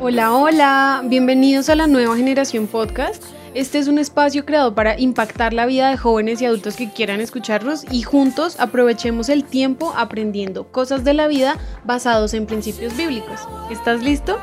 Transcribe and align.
Hola, 0.00 0.32
hola, 0.34 1.02
bienvenidos 1.04 1.68
a 1.68 1.74
la 1.74 1.88
nueva 1.88 2.16
generación 2.16 2.68
podcast. 2.68 3.24
Este 3.54 3.78
es 3.78 3.88
un 3.88 3.98
espacio 3.98 4.46
creado 4.46 4.74
para 4.74 4.98
impactar 5.00 5.52
la 5.52 5.66
vida 5.66 5.90
de 5.90 5.96
jóvenes 5.96 6.40
y 6.40 6.46
adultos 6.46 6.76
que 6.76 6.92
quieran 6.92 7.20
escucharlos 7.20 7.84
y 7.90 8.02
juntos 8.02 8.58
aprovechemos 8.60 9.28
el 9.28 9.44
tiempo 9.44 9.92
aprendiendo 9.96 10.70
cosas 10.70 11.02
de 11.02 11.14
la 11.14 11.26
vida 11.26 11.58
basados 11.84 12.34
en 12.34 12.46
principios 12.46 12.96
bíblicos. 12.96 13.40
¿Estás 13.68 14.00
listo? 14.02 14.38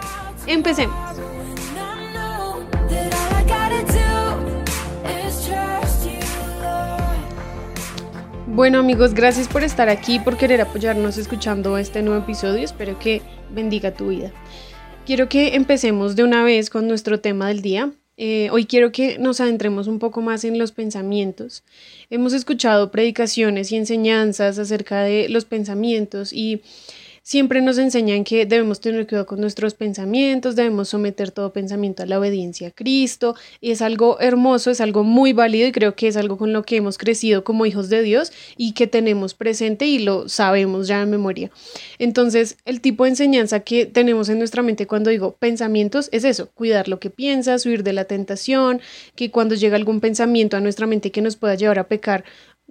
Empecemos. 0.48 1.07
Bueno 8.58 8.80
amigos, 8.80 9.14
gracias 9.14 9.48
por 9.48 9.64
estar 9.64 9.88
aquí, 9.88 10.18
por 10.18 10.36
querer 10.36 10.62
apoyarnos 10.62 11.20
escuchando 11.20 11.78
este 11.78 12.02
nuevo 12.02 12.24
episodio. 12.24 12.66
Espero 12.66 12.98
que 12.98 13.22
bendiga 13.52 13.94
tu 13.94 14.08
vida. 14.08 14.32
Quiero 15.06 15.30
que 15.30 15.54
empecemos 15.54 16.16
de 16.16 16.24
una 16.24 16.44
vez 16.44 16.72
con 16.72 16.88
nuestro 16.88 17.20
tema 17.20 17.50
del 17.50 17.62
día. 17.62 17.92
Eh, 18.18 18.50
hoy 18.52 18.66
quiero 18.66 18.92
que 18.92 19.20
nos 19.20 19.42
adentremos 19.42 19.86
un 19.86 20.00
poco 20.00 20.22
más 20.22 20.44
en 20.44 20.58
los 20.58 20.72
pensamientos. 20.72 21.64
Hemos 22.10 22.34
escuchado 22.34 22.90
predicaciones 22.90 23.72
y 23.72 23.76
enseñanzas 23.76 24.58
acerca 24.58 25.04
de 25.04 25.30
los 25.30 25.46
pensamientos 25.46 26.34
y 26.34 26.64
siempre 27.28 27.60
nos 27.62 27.78
enseñan 27.78 28.24
que 28.24 28.46
debemos 28.46 28.80
tener 28.80 29.06
cuidado 29.06 29.26
con 29.26 29.42
nuestros 29.42 29.74
pensamientos, 29.74 30.56
debemos 30.56 30.88
someter 30.88 31.30
todo 31.30 31.52
pensamiento 31.52 32.04
a 32.04 32.06
la 32.06 32.20
obediencia 32.20 32.70
a 32.70 32.72
Cristo. 32.72 33.36
Y 33.60 33.72
es 33.72 33.82
algo 33.82 34.18
hermoso, 34.22 34.72
es 34.72 34.80
algo 34.80 35.04
muy 35.04 35.34
válido 35.34 35.68
y 35.68 35.74
creo 35.74 35.94
que 35.94 36.08
es 36.08 36.16
algo 36.16 36.38
con 36.38 36.54
lo 36.54 36.64
que 36.64 36.78
hemos 36.78 36.98
crecido 36.98 37.44
como 37.44 37.66
hijos 37.66 37.90
de 37.90 38.02
Dios 38.02 38.32
y 38.56 38.72
que 38.72 38.88
tenemos 38.88 39.34
presente 39.34 39.86
y 39.88 40.00
lo 40.00 40.30
sabemos 40.30 40.88
ya 40.88 41.02
en 41.02 41.10
memoria. 41.10 41.52
Entonces, 42.00 42.60
el 42.64 42.80
tipo 42.80 43.04
de 43.04 43.10
enseñanza 43.10 43.60
que 43.60 43.86
tenemos 43.86 44.30
en 44.30 44.40
nuestra 44.40 44.64
mente 44.64 44.88
cuando 44.88 45.10
digo 45.10 45.34
pensamientos 45.34 46.08
es 46.14 46.24
eso, 46.24 46.50
cuidar 46.54 46.88
lo 46.88 47.02
que 47.02 47.10
piensas, 47.10 47.66
huir 47.66 47.84
de 47.84 47.92
la 47.92 48.06
tentación, 48.06 48.80
que 49.16 49.32
cuando 49.32 49.54
llega 49.56 49.76
algún 49.76 50.00
pensamiento 50.00 50.56
a 50.56 50.62
nuestra 50.62 50.88
mente 50.88 51.12
que 51.12 51.22
nos 51.22 51.36
pueda 51.36 51.56
llevar 51.56 51.78
a 51.78 51.90
pecar, 51.90 52.24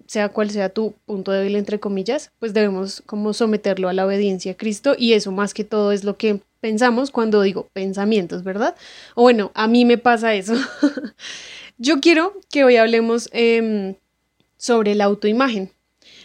sea 0.07 0.29
cual 0.29 0.51
sea 0.51 0.69
tu 0.69 0.95
punto 1.05 1.33
débil, 1.33 1.57
entre 1.57 1.81
comillas, 1.81 2.33
pues 2.39 2.55
debemos 2.55 3.03
como 3.07 3.33
someterlo 3.33 3.89
a 3.89 3.93
la 3.93 4.07
obediencia 4.07 4.53
a 4.53 4.57
Cristo 4.57 4.95
y 4.97 5.15
eso 5.15 5.33
más 5.33 5.55
que 5.55 5.65
todo 5.65 5.93
es 5.93 6.05
lo 6.05 6.17
que 6.17 6.41
pensamos 6.61 7.11
cuando 7.11 7.43
digo 7.43 7.69
pensamientos, 7.73 8.45
¿verdad? 8.45 8.77
O 9.15 9.23
bueno, 9.23 9.51
a 9.55 9.67
mí 9.69 9.85
me 9.85 9.99
pasa 9.99 10.35
eso. 10.35 10.55
Yo 11.79 12.01
quiero 12.01 12.35
que 12.51 12.65
hoy 12.65 12.77
hablemos 12.77 13.29
em, 13.33 13.95
sobre 14.57 14.95
la 14.95 15.05
autoimagen, 15.05 15.71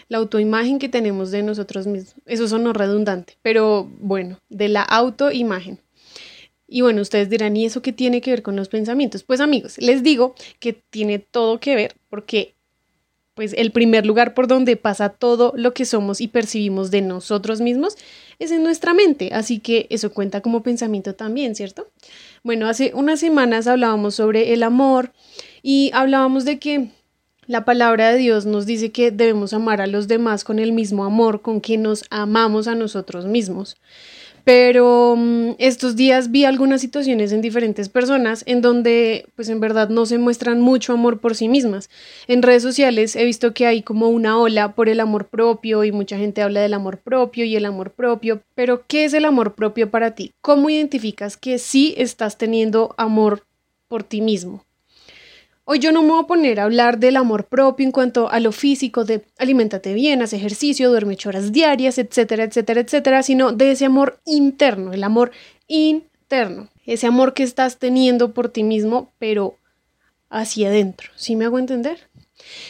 la 0.07 0.19
autoimagen 0.19 0.79
que 0.79 0.89
tenemos 0.89 1.31
de 1.31 1.43
nosotros 1.43 1.87
mismos. 1.87 2.15
Eso 2.25 2.47
sonó 2.47 2.73
redundante, 2.73 3.37
pero 3.41 3.89
bueno, 3.99 4.39
de 4.49 4.69
la 4.69 4.83
autoimagen. 4.83 5.79
Y 6.67 6.81
bueno, 6.81 7.01
ustedes 7.01 7.29
dirán, 7.29 7.57
¿y 7.57 7.65
eso 7.65 7.81
qué 7.81 7.91
tiene 7.91 8.21
que 8.21 8.31
ver 8.31 8.43
con 8.43 8.55
los 8.55 8.69
pensamientos? 8.69 9.23
Pues 9.23 9.41
amigos, 9.41 9.77
les 9.77 10.03
digo 10.03 10.35
que 10.59 10.71
tiene 10.71 11.19
todo 11.19 11.59
que 11.59 11.75
ver 11.75 11.95
porque 12.09 12.55
pues 13.41 13.55
el 13.57 13.71
primer 13.71 14.05
lugar 14.05 14.35
por 14.35 14.45
donde 14.45 14.75
pasa 14.75 15.09
todo 15.09 15.51
lo 15.55 15.73
que 15.73 15.85
somos 15.85 16.21
y 16.21 16.27
percibimos 16.27 16.91
de 16.91 17.01
nosotros 17.01 17.59
mismos 17.59 17.97
es 18.37 18.51
en 18.51 18.61
nuestra 18.61 18.93
mente, 18.93 19.31
así 19.33 19.57
que 19.57 19.87
eso 19.89 20.13
cuenta 20.13 20.41
como 20.41 20.61
pensamiento 20.61 21.15
también, 21.15 21.55
¿cierto? 21.55 21.87
Bueno, 22.43 22.67
hace 22.67 22.91
unas 22.93 23.19
semanas 23.19 23.65
hablábamos 23.65 24.13
sobre 24.13 24.53
el 24.53 24.61
amor 24.61 25.11
y 25.63 25.89
hablábamos 25.95 26.45
de 26.45 26.59
que 26.59 26.89
la 27.47 27.65
palabra 27.65 28.11
de 28.11 28.19
Dios 28.19 28.45
nos 28.45 28.67
dice 28.67 28.91
que 28.91 29.09
debemos 29.09 29.53
amar 29.53 29.81
a 29.81 29.87
los 29.87 30.07
demás 30.07 30.43
con 30.43 30.59
el 30.59 30.71
mismo 30.71 31.03
amor 31.03 31.41
con 31.41 31.61
que 31.61 31.79
nos 31.79 32.05
amamos 32.11 32.67
a 32.67 32.75
nosotros 32.75 33.25
mismos. 33.25 33.75
Pero 34.43 35.15
mm, 35.17 35.51
estos 35.59 35.95
días 35.95 36.31
vi 36.31 36.45
algunas 36.45 36.81
situaciones 36.81 37.31
en 37.31 37.41
diferentes 37.41 37.89
personas 37.89 38.43
en 38.47 38.61
donde 38.61 39.27
pues 39.35 39.49
en 39.49 39.59
verdad 39.59 39.89
no 39.89 40.05
se 40.05 40.17
muestran 40.17 40.61
mucho 40.61 40.93
amor 40.93 41.19
por 41.19 41.35
sí 41.35 41.47
mismas. 41.47 41.89
En 42.27 42.41
redes 42.41 42.63
sociales 42.63 43.15
he 43.15 43.25
visto 43.25 43.53
que 43.53 43.67
hay 43.67 43.81
como 43.83 44.09
una 44.09 44.37
ola 44.39 44.73
por 44.73 44.89
el 44.89 44.99
amor 44.99 45.27
propio 45.27 45.83
y 45.83 45.91
mucha 45.91 46.17
gente 46.17 46.41
habla 46.41 46.61
del 46.61 46.73
amor 46.73 46.97
propio 46.97 47.45
y 47.45 47.55
el 47.55 47.65
amor 47.65 47.91
propio, 47.91 48.41
pero 48.55 48.83
¿qué 48.87 49.05
es 49.05 49.13
el 49.13 49.25
amor 49.25 49.53
propio 49.55 49.89
para 49.91 50.15
ti? 50.15 50.31
¿Cómo 50.41 50.69
identificas 50.69 51.37
que 51.37 51.57
sí 51.57 51.93
estás 51.97 52.37
teniendo 52.37 52.95
amor 52.97 53.45
por 53.87 54.03
ti 54.03 54.21
mismo? 54.21 54.65
Hoy 55.73 55.79
yo 55.79 55.93
no 55.93 56.03
me 56.03 56.09
voy 56.09 56.23
a 56.25 56.27
poner 56.27 56.59
a 56.59 56.65
hablar 56.65 56.99
del 56.99 57.15
amor 57.15 57.45
propio 57.45 57.85
en 57.85 57.93
cuanto 57.93 58.29
a 58.29 58.41
lo 58.41 58.51
físico, 58.51 59.05
de 59.05 59.23
alimentate 59.37 59.93
bien, 59.93 60.21
haz 60.21 60.33
ejercicio, 60.33 60.89
duerme 60.89 61.15
horas 61.25 61.53
diarias, 61.53 61.97
etcétera, 61.97 62.43
etcétera, 62.43 62.81
etcétera, 62.81 63.23
sino 63.23 63.53
de 63.53 63.71
ese 63.71 63.85
amor 63.85 64.19
interno, 64.25 64.91
el 64.91 65.01
amor 65.01 65.31
interno, 65.69 66.67
ese 66.85 67.07
amor 67.07 67.33
que 67.33 67.43
estás 67.43 67.77
teniendo 67.77 68.33
por 68.33 68.49
ti 68.49 68.63
mismo, 68.63 69.13
pero 69.17 69.55
hacia 70.29 70.67
adentro. 70.67 71.09
¿Sí 71.15 71.37
me 71.37 71.45
hago 71.45 71.57
entender? 71.57 72.09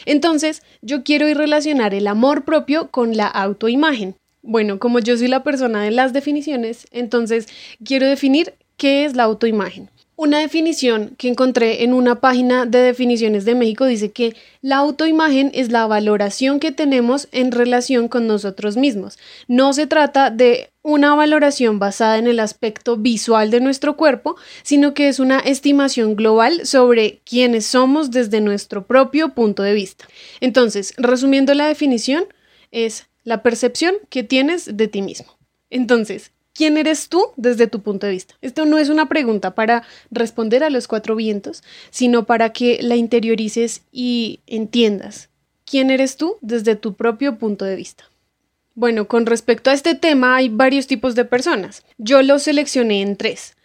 Entonces, 0.06 0.62
yo 0.84 1.04
quiero 1.04 1.28
ir 1.28 1.38
relacionar 1.38 1.96
el 1.96 2.06
amor 2.06 2.46
propio 2.46 2.92
con 2.92 3.18
la 3.18 3.26
autoimagen. 3.26 4.14
Bueno, 4.44 4.78
como 4.78 5.00
yo 5.00 5.18
soy 5.18 5.28
la 5.28 5.42
persona 5.42 5.82
de 5.82 5.90
las 5.90 6.14
definiciones, 6.14 6.86
entonces 6.92 7.48
quiero 7.84 8.06
definir 8.06 8.54
qué 8.78 9.06
es 9.06 9.16
la 9.16 9.24
autoimagen. 9.24 9.90
Una 10.22 10.38
definición 10.38 11.16
que 11.18 11.30
encontré 11.30 11.84
en 11.84 11.96
una 11.96 12.22
página 12.22 12.68
de 12.68 12.78
definiciones 12.78 13.44
de 13.44 13.56
México 13.56 13.88
dice 13.88 14.12
que 14.12 14.36
la 14.62 14.76
autoimagen 14.76 15.50
es 15.56 15.72
la 15.72 15.88
valoración 15.88 16.60
que 16.60 16.72
tenemos 16.72 17.28
en 17.32 17.52
relación 17.52 18.08
con 18.08 18.28
nosotros 18.28 18.78
mismos. 18.78 19.18
No 19.48 19.74
se 19.74 19.88
trata 19.88 20.30
de 20.30 20.70
una 20.84 21.16
valoración 21.16 21.80
basada 21.80 22.20
en 22.20 22.28
el 22.28 22.40
aspecto 22.40 22.98
visual 22.98 23.50
de 23.50 23.62
nuestro 23.62 23.98
cuerpo, 23.98 24.36
sino 24.62 24.94
que 24.94 25.08
es 25.08 25.20
una 25.20 25.40
estimación 25.40 26.16
global 26.16 26.68
sobre 26.68 27.20
quiénes 27.26 27.66
somos 27.66 28.12
desde 28.12 28.42
nuestro 28.42 28.86
propio 28.86 29.30
punto 29.30 29.64
de 29.64 29.74
vista. 29.74 30.08
Entonces, 30.40 30.94
resumiendo 30.98 31.56
la 31.56 31.68
definición, 31.68 32.26
es 32.70 33.08
la 33.24 33.42
percepción 33.42 33.96
que 34.10 34.22
tienes 34.22 34.78
de 34.78 34.88
ti 34.88 35.02
mismo. 35.02 35.36
Entonces, 35.72 36.32
¿Quién 36.62 36.78
eres 36.78 37.10
tú 37.10 37.26
desde 37.38 37.66
tu 37.66 37.82
punto 37.82 38.06
de 38.06 38.12
vista? 38.12 38.36
Esto 38.44 38.66
no 38.66 38.78
es 38.78 38.90
una 38.90 39.10
pregunta 39.10 39.56
para 39.56 39.82
responder 40.12 40.64
a 40.64 40.70
los 40.70 40.88
cuatro 40.88 41.16
vientos, 41.16 41.64
sino 41.90 42.28
para 42.28 42.54
que 42.54 42.78
la 42.84 42.96
interiorices 42.96 43.82
y 43.92 44.42
entiendas. 44.46 45.30
¿Quién 45.66 45.90
eres 45.90 46.18
tú 46.18 46.36
desde 46.42 46.76
tu 46.76 46.94
propio 46.94 47.40
punto 47.40 47.66
de 47.66 47.76
vista? 47.76 48.04
Bueno, 48.76 49.08
con 49.08 49.26
respecto 49.26 49.72
a 49.72 49.74
este 49.74 49.96
tema 49.96 50.36
hay 50.36 50.50
varios 50.50 50.86
tipos 50.86 51.16
de 51.16 51.26
personas. 51.26 51.84
Yo 51.98 52.22
los 52.22 52.44
seleccioné 52.44 53.02
en 53.02 53.18
tres. 53.18 53.58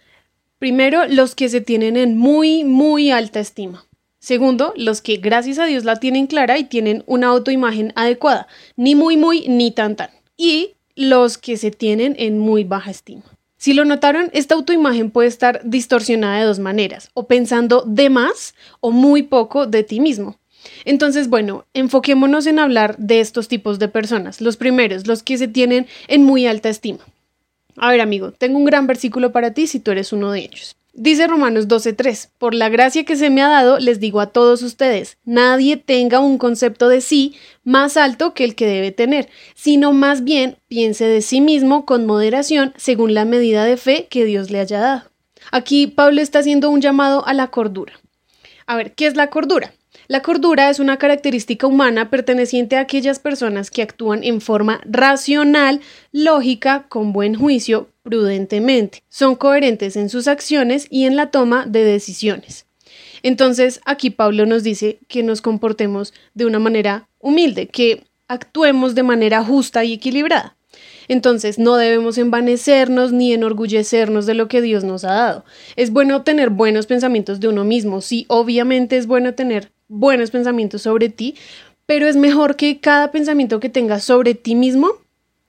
Primero, 0.58 1.06
los 1.06 1.34
que 1.34 1.50
se 1.50 1.60
tienen 1.60 1.98
en 1.98 2.16
muy, 2.16 2.64
muy 2.64 3.10
alta 3.10 3.40
estima. 3.40 3.84
Segundo, 4.20 4.72
los 4.74 5.02
que 5.02 5.18
gracias 5.18 5.58
a 5.58 5.66
Dios 5.66 5.84
la 5.84 5.96
tienen 5.96 6.28
clara 6.28 6.56
y 6.56 6.64
tienen 6.64 7.04
una 7.06 7.26
autoimagen 7.26 7.92
adecuada, 7.94 8.48
ni 8.74 8.94
muy, 8.94 9.18
muy, 9.18 9.46
ni 9.48 9.70
tan, 9.70 9.96
tan. 9.96 10.08
Y 10.38 10.76
los 10.96 11.38
que 11.38 11.56
se 11.56 11.70
tienen 11.70 12.16
en 12.18 12.38
muy 12.38 12.64
baja 12.64 12.90
estima. 12.90 13.22
Si 13.58 13.72
lo 13.72 13.84
notaron, 13.84 14.30
esta 14.32 14.54
autoimagen 14.54 15.10
puede 15.10 15.28
estar 15.28 15.60
distorsionada 15.64 16.38
de 16.38 16.44
dos 16.44 16.58
maneras, 16.58 17.10
o 17.14 17.26
pensando 17.26 17.84
de 17.86 18.10
más 18.10 18.54
o 18.80 18.90
muy 18.90 19.22
poco 19.22 19.66
de 19.66 19.82
ti 19.82 20.00
mismo. 20.00 20.36
Entonces, 20.84 21.28
bueno, 21.28 21.64
enfoquémonos 21.74 22.46
en 22.46 22.58
hablar 22.58 22.96
de 22.98 23.20
estos 23.20 23.48
tipos 23.48 23.78
de 23.78 23.88
personas. 23.88 24.40
Los 24.40 24.56
primeros, 24.56 25.06
los 25.06 25.22
que 25.22 25.38
se 25.38 25.48
tienen 25.48 25.86
en 26.08 26.24
muy 26.24 26.46
alta 26.46 26.68
estima. 26.68 27.04
A 27.76 27.90
ver, 27.90 28.00
amigo, 28.00 28.32
tengo 28.32 28.58
un 28.58 28.64
gran 28.64 28.86
versículo 28.86 29.32
para 29.32 29.52
ti 29.52 29.66
si 29.66 29.80
tú 29.80 29.90
eres 29.90 30.12
uno 30.12 30.32
de 30.32 30.40
ellos. 30.40 30.76
Dice 30.98 31.26
Romanos 31.26 31.68
12:3, 31.68 32.30
por 32.38 32.54
la 32.54 32.70
gracia 32.70 33.04
que 33.04 33.16
se 33.16 33.28
me 33.28 33.42
ha 33.42 33.48
dado, 33.48 33.78
les 33.78 34.00
digo 34.00 34.18
a 34.18 34.28
todos 34.28 34.62
ustedes, 34.62 35.18
nadie 35.26 35.76
tenga 35.76 36.20
un 36.20 36.38
concepto 36.38 36.88
de 36.88 37.02
sí 37.02 37.34
más 37.64 37.98
alto 37.98 38.32
que 38.32 38.44
el 38.44 38.54
que 38.54 38.66
debe 38.66 38.92
tener, 38.92 39.28
sino 39.54 39.92
más 39.92 40.24
bien 40.24 40.56
piense 40.68 41.04
de 41.04 41.21
sí 41.21 41.42
mismo 41.42 41.84
con 41.84 42.06
moderación 42.06 42.72
según 42.78 43.12
la 43.12 43.26
medida 43.26 43.66
de 43.66 43.76
fe 43.76 44.06
que 44.09 44.24
Dios 44.24 44.50
le 44.50 44.59
haya 44.59 44.80
dado. 44.80 45.03
Aquí 45.53 45.86
Pablo 45.86 46.22
está 46.22 46.38
haciendo 46.38 46.71
un 46.71 46.80
llamado 46.80 47.26
a 47.26 47.34
la 47.34 47.48
cordura. 47.48 47.92
A 48.66 48.74
ver, 48.76 48.94
¿qué 48.94 49.06
es 49.06 49.16
la 49.16 49.28
cordura? 49.28 49.74
La 50.09 50.22
cordura 50.22 50.71
es 50.71 50.78
una 50.78 50.97
característica 50.97 51.66
humana 51.66 52.09
perteneciente 52.09 52.76
a 52.76 52.80
aquellas 52.80 53.18
personas 53.18 53.71
que 53.71 53.82
actúan 53.82 54.24
en 54.24 54.41
forma 54.41 54.80
racional, 54.86 55.82
lógica, 56.12 56.86
con 56.88 57.12
buen 57.12 57.34
juicio, 57.34 57.91
prudentemente. 58.06 59.03
Son 59.08 59.34
coherentes 59.34 59.97
en 59.97 60.08
sus 60.08 60.28
acciones 60.28 60.86
y 60.91 61.06
en 61.06 61.16
la 61.16 61.32
toma 61.32 61.66
de 61.66 61.82
decisiones. 61.82 62.66
Entonces, 63.24 63.80
aquí 63.84 64.10
Pablo 64.10 64.47
nos 64.47 64.62
dice 64.62 65.00
que 65.08 65.24
nos 65.24 65.42
comportemos 65.42 66.14
de 66.32 66.47
una 66.47 66.60
manera 66.60 67.08
humilde, 67.18 67.66
que 67.66 68.04
actuemos 68.28 68.94
de 68.94 69.03
manera 69.03 69.42
justa 69.42 69.82
y 69.82 69.94
equilibrada. 69.94 70.56
Entonces, 71.08 71.58
no 71.58 71.74
debemos 71.74 72.16
envanecernos 72.16 73.10
ni 73.10 73.32
enorgullecernos 73.32 74.24
de 74.24 74.34
lo 74.34 74.47
que 74.47 74.62
Dios 74.62 74.84
nos 74.84 75.02
ha 75.02 75.12
dado. 75.12 75.44
Es 75.74 75.91
bueno 75.91 76.22
tener 76.22 76.50
buenos 76.50 76.86
pensamientos 76.86 77.41
de 77.41 77.48
uno 77.48 77.64
mismo, 77.64 78.00
sí, 78.00 78.24
obviamente 78.28 78.97
es 78.97 79.09
bueno 79.09 79.34
tener 79.34 79.72
buenos 79.88 80.30
pensamientos 80.30 80.82
sobre 80.82 81.09
ti, 81.09 81.34
pero 81.86 82.06
es 82.06 82.14
mejor 82.14 82.54
que 82.54 82.78
cada 82.78 83.10
pensamiento 83.10 83.59
que 83.59 83.68
tengas 83.68 84.04
sobre 84.04 84.34
ti 84.34 84.54
mismo 84.54 84.92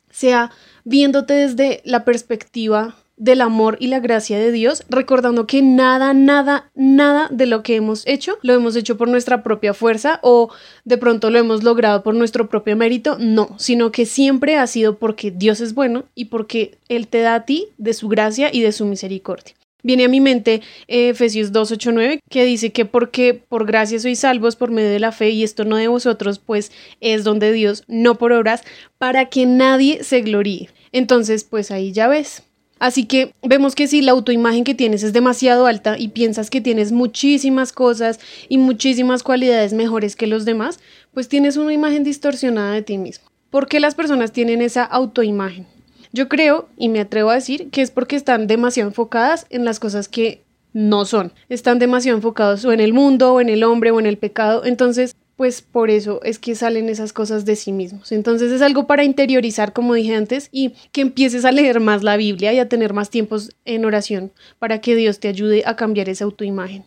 sea 0.09 0.51
viéndote 0.87 1.33
desde 1.33 1.81
la 1.83 2.05
perspectiva 2.05 2.95
del 3.17 3.41
amor 3.41 3.77
y 3.81 3.87
la 3.87 3.99
gracia 3.99 4.37
de 4.37 4.51
Dios, 4.51 4.83
recordando 4.89 5.47
que 5.47 5.61
nada, 5.61 6.13
nada, 6.13 6.71
nada 6.75 7.27
de 7.29 7.45
lo 7.45 7.61
que 7.61 7.75
hemos 7.75 8.05
hecho 8.07 8.37
lo 8.41 8.53
hemos 8.53 8.75
hecho 8.75 8.95
por 8.95 9.09
nuestra 9.09 9.43
propia 9.43 9.73
fuerza 9.73 10.19
o 10.21 10.49
de 10.85 10.97
pronto 10.97 11.29
lo 11.29 11.39
hemos 11.39 11.63
logrado 11.63 12.03
por 12.03 12.15
nuestro 12.15 12.47
propio 12.47 12.77
mérito, 12.77 13.17
no, 13.19 13.55
sino 13.57 13.91
que 13.91 14.05
siempre 14.05 14.55
ha 14.55 14.67
sido 14.67 14.97
porque 14.97 15.31
Dios 15.31 15.59
es 15.59 15.73
bueno 15.73 16.05
y 16.15 16.25
porque 16.25 16.77
Él 16.87 17.07
te 17.07 17.19
da 17.19 17.35
a 17.35 17.45
ti 17.45 17.67
de 17.77 17.93
su 17.93 18.07
gracia 18.07 18.49
y 18.53 18.61
de 18.61 18.71
su 18.71 18.85
misericordia. 18.85 19.55
Viene 19.83 20.05
a 20.05 20.09
mi 20.09 20.21
mente 20.21 20.61
eh, 20.87 21.09
Efesios 21.09 21.53
2.8.9 21.53 22.19
que 22.29 22.45
dice 22.45 22.71
que 22.71 22.85
porque 22.85 23.33
por 23.33 23.65
gracia 23.65 23.99
sois 23.99 24.19
salvos 24.19 24.55
por 24.55 24.71
medio 24.71 24.89
de 24.89 24.99
la 24.99 25.11
fe 25.11 25.29
y 25.29 25.43
esto 25.43 25.65
no 25.65 25.75
de 25.77 25.87
vosotros, 25.87 26.39
pues 26.39 26.71
es 26.99 27.23
donde 27.23 27.51
Dios, 27.51 27.83
no 27.87 28.15
por 28.15 28.31
obras, 28.31 28.63
para 28.97 29.25
que 29.29 29.45
nadie 29.45 30.03
se 30.03 30.21
gloríe. 30.21 30.69
Entonces, 30.97 31.43
pues 31.43 31.71
ahí 31.71 31.91
ya 31.91 32.07
ves, 32.07 32.43
Así 32.79 33.05
que 33.05 33.33
vemos 33.41 33.73
que 33.73 33.87
si 33.87 34.01
la 34.01 34.11
autoimagen 34.11 34.63
que 34.63 34.75
tienes 34.75 35.01
es 35.01 35.13
demasiado 35.13 35.65
alta 35.65 35.97
y 35.97 36.09
piensas 36.09 36.49
que 36.49 36.61
tienes 36.61 36.91
muchísimas 36.91 37.73
cosas 37.73 38.19
y 38.49 38.57
muchísimas 38.57 39.23
cualidades 39.23 39.73
mejores 39.73 40.15
que 40.15 40.27
los 40.27 40.45
demás, 40.45 40.79
pues 41.13 41.27
tienes 41.27 41.57
una 41.57 41.73
imagen 41.73 42.03
distorsionada 42.03 42.73
de 42.73 42.83
ti 42.83 42.97
mismo. 42.99 43.25
¿Por 43.49 43.67
qué 43.67 43.79
las 43.79 43.95
personas 43.95 44.31
tienen 44.31 44.61
esa 44.61 44.83
autoimagen? 44.83 45.65
Yo 46.13 46.29
creo, 46.29 46.69
y 46.77 46.89
me 46.89 46.99
atrevo 46.99 47.31
a 47.31 47.35
decir, 47.35 47.69
que 47.71 47.81
es 47.81 47.91
porque 47.91 48.15
están 48.15 48.45
demasiado 48.45 48.89
enfocadas 48.89 49.47
en 49.49 49.65
las 49.65 49.79
cosas 49.79 50.07
que 50.07 50.43
no 50.73 51.05
son. 51.05 51.33
Están 51.49 51.79
demasiado 51.79 52.17
enfocados 52.17 52.63
o 52.65 52.71
en 52.71 52.79
el 52.79 52.93
mundo, 52.93 53.33
o 53.33 53.41
en 53.41 53.49
el 53.49 53.63
hombre, 53.63 53.91
o 53.91 53.99
en 53.99 54.05
el 54.05 54.17
pecado. 54.17 54.63
Entonces, 54.65 55.15
pues 55.37 55.61
por 55.61 55.91
eso 55.91 56.19
es 56.23 56.39
que 56.39 56.55
salen 56.55 56.89
esas 56.89 57.13
cosas 57.13 57.45
de 57.45 57.55
sí 57.55 57.71
mismos. 57.71 58.11
Entonces 58.11 58.51
es 58.51 58.63
algo 58.63 58.87
para 58.87 59.03
interiorizar, 59.03 59.71
como 59.71 59.93
dije 59.93 60.15
antes, 60.15 60.49
y 60.51 60.73
que 60.91 61.01
empieces 61.01 61.45
a 61.45 61.51
leer 61.51 61.79
más 61.79 62.03
la 62.03 62.17
Biblia 62.17 62.51
y 62.53 62.59
a 62.59 62.67
tener 62.67 62.93
más 62.93 63.11
tiempos 63.11 63.51
en 63.63 63.85
oración 63.85 64.31
para 64.57 64.81
que 64.81 64.95
Dios 64.95 65.19
te 65.19 65.27
ayude 65.27 65.63
a 65.65 65.75
cambiar 65.75 66.09
esa 66.09 66.25
autoimagen. 66.25 66.83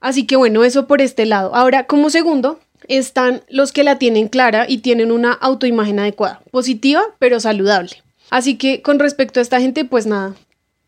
Así 0.00 0.26
que 0.26 0.36
bueno, 0.36 0.64
eso 0.64 0.86
por 0.86 1.00
este 1.00 1.24
lado. 1.24 1.54
Ahora, 1.54 1.86
como 1.86 2.10
segundo, 2.10 2.60
están 2.88 3.42
los 3.48 3.72
que 3.72 3.84
la 3.84 3.98
tienen 3.98 4.28
clara 4.28 4.66
y 4.68 4.78
tienen 4.78 5.10
una 5.10 5.32
autoimagen 5.32 5.98
adecuada, 5.98 6.42
positiva 6.50 7.02
pero 7.18 7.40
saludable. 7.40 8.02
Así 8.28 8.56
que 8.56 8.82
con 8.82 8.98
respecto 8.98 9.40
a 9.40 9.42
esta 9.42 9.60
gente, 9.60 9.86
pues 9.86 10.04
nada, 10.06 10.34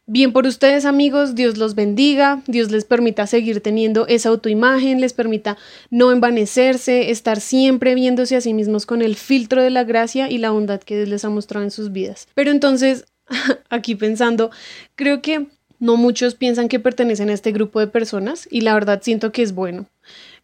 Bien 0.09 0.33
por 0.33 0.47
ustedes 0.47 0.85
amigos, 0.85 1.35
Dios 1.35 1.57
los 1.57 1.75
bendiga, 1.75 2.41
Dios 2.47 2.71
les 2.71 2.85
permita 2.85 3.27
seguir 3.27 3.61
teniendo 3.61 4.07
esa 4.07 4.29
autoimagen, 4.29 5.01
les 5.01 5.13
permita 5.13 5.59
no 5.91 6.13
envanecerse, 6.13 7.11
estar 7.11 7.41
siempre 7.41 7.97
viéndose 7.97 8.37
a 8.37 8.41
sí 8.41 8.55
mismos 8.55 8.87
con 8.87 9.03
el 9.03 9.17
filtro 9.17 9.61
de 9.63 9.71
la 9.71 9.83
gracia 9.83 10.31
y 10.31 10.39
la 10.39 10.51
bondad 10.51 10.81
que 10.81 10.95
Dios 10.95 11.09
les 11.09 11.25
ha 11.25 11.29
mostrado 11.29 11.65
en 11.65 11.73
sus 11.73 11.91
vidas. 11.91 12.29
Pero 12.35 12.53
entonces, 12.53 13.07
aquí 13.69 13.97
pensando, 13.97 14.53
creo 14.95 15.23
que 15.23 15.49
no 15.81 15.97
muchos 15.97 16.37
piensan 16.37 16.69
que 16.69 16.79
pertenecen 16.79 17.29
a 17.29 17.35
este 17.35 17.51
grupo 17.51 17.81
de 17.81 17.89
personas 17.89 18.47
y 18.49 18.61
la 18.61 18.75
verdad 18.75 19.01
siento 19.03 19.33
que 19.33 19.43
es 19.43 19.57
bueno. 19.57 19.87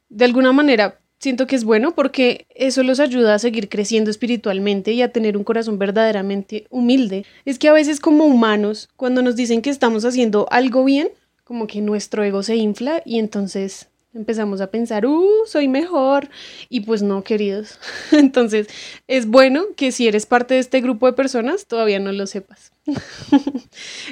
De 0.09 0.25
alguna 0.25 0.53
manera, 0.53 0.99
siento 1.23 1.47
que 1.47 1.55
es 1.55 1.63
bueno 1.63 1.95
porque 1.95 2.47
eso 2.55 2.83
los 2.83 2.99
ayuda 2.99 3.35
a 3.35 3.39
seguir 3.39 3.69
creciendo 3.69 4.11
espiritualmente 4.11 4.93
y 4.93 5.03
a 5.03 5.13
tener 5.13 5.37
un 5.37 5.45
corazón 5.45 5.79
verdaderamente 5.79 6.67
humilde. 6.69 7.25
Es 7.45 7.61
que 7.61 7.69
a 7.69 7.73
veces 7.73 8.01
como 8.01 8.25
humanos, 8.25 8.89
cuando 8.97 9.23
nos 9.23 9.37
dicen 9.37 9.63
que 9.63 9.71
estamos 9.71 10.05
haciendo 10.05 10.49
algo 10.51 10.85
bien, 10.85 11.11
como 11.45 11.69
que 11.69 11.81
nuestro 11.81 12.25
ego 12.25 12.43
se 12.43 12.57
infla 12.57 13.03
y 13.07 13.21
entonces 13.21 13.89
empezamos 14.15 14.61
a 14.61 14.71
pensar, 14.71 15.07
uh, 15.07 15.47
soy 15.47 15.69
mejor. 15.69 16.29
Y 16.69 16.81
pues 16.81 17.03
no, 17.03 17.23
queridos. 17.23 17.79
Entonces, 18.13 18.67
es 19.07 19.27
bueno 19.27 19.65
que 19.77 19.93
si 19.93 20.07
eres 20.07 20.27
parte 20.27 20.55
de 20.55 20.61
este 20.61 20.81
grupo 20.81 21.07
de 21.07 21.15
personas, 21.15 21.67
todavía 21.67 21.99
no 21.99 22.13
lo 22.13 22.27
sepas. 22.27 22.73